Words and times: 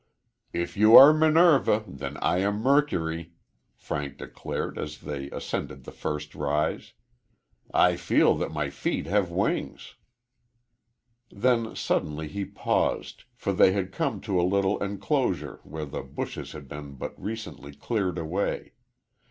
"If 0.51 0.75
you 0.75 0.95
are 0.97 1.13
Minerva, 1.13 1.83
then 1.87 2.17
I 2.23 2.39
am 2.39 2.55
Mercury," 2.59 3.33
Frank 3.75 4.17
declared 4.17 4.79
as 4.79 5.01
they 5.01 5.29
ascended 5.29 5.83
the 5.83 5.91
first 5.91 6.33
rise. 6.33 6.93
"I 7.71 7.97
feel 7.97 8.33
that 8.37 8.49
my 8.51 8.71
feet 8.71 9.05
have 9.05 9.29
wings." 9.29 9.93
Then 11.29 11.75
suddenly 11.75 12.27
he 12.27 12.45
paused, 12.45 13.25
for 13.35 13.53
they 13.53 13.73
had 13.73 13.91
come 13.91 14.19
to 14.21 14.41
a 14.41 14.41
little 14.41 14.81
enclosure, 14.81 15.59
where 15.61 15.85
the 15.85 16.01
bushes 16.01 16.53
had 16.53 16.67
been 16.67 16.95
but 16.95 17.13
recently 17.21 17.71
cleared 17.75 18.17
away. 18.17 18.73